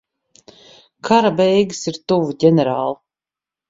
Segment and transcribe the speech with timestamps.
[1.09, 3.03] Kara beigas ir tuvu, ģenerāl.